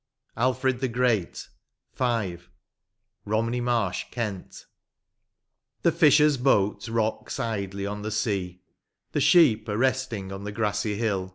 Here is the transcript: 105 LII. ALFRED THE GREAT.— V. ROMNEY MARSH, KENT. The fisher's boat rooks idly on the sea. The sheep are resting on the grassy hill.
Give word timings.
105 0.33 0.43
LII. 0.43 0.45
ALFRED 0.71 0.81
THE 0.81 0.87
GREAT.— 0.91 1.47
V. 1.95 2.43
ROMNEY 3.23 3.61
MARSH, 3.61 4.07
KENT. 4.09 4.65
The 5.83 5.91
fisher's 5.91 6.37
boat 6.37 6.87
rooks 6.87 7.39
idly 7.39 7.85
on 7.85 8.01
the 8.01 8.09
sea. 8.09 8.63
The 9.11 9.21
sheep 9.21 9.69
are 9.69 9.77
resting 9.77 10.31
on 10.31 10.43
the 10.43 10.51
grassy 10.51 10.95
hill. 10.95 11.29